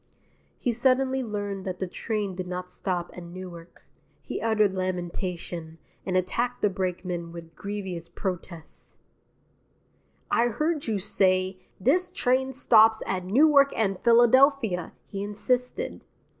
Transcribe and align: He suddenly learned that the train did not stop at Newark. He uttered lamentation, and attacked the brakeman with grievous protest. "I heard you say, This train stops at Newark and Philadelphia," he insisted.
He 0.57 0.71
suddenly 0.73 1.21
learned 1.21 1.63
that 1.65 1.77
the 1.77 1.85
train 1.85 2.33
did 2.33 2.47
not 2.47 2.71
stop 2.71 3.11
at 3.15 3.21
Newark. 3.21 3.83
He 4.23 4.41
uttered 4.41 4.73
lamentation, 4.73 5.77
and 6.07 6.17
attacked 6.17 6.63
the 6.63 6.71
brakeman 6.71 7.31
with 7.31 7.55
grievous 7.55 8.09
protest. 8.09 8.97
"I 10.31 10.45
heard 10.47 10.87
you 10.87 10.97
say, 10.97 11.59
This 11.79 12.09
train 12.09 12.51
stops 12.51 13.03
at 13.05 13.25
Newark 13.25 13.73
and 13.77 13.99
Philadelphia," 13.99 14.93
he 15.05 15.21
insisted. 15.21 16.03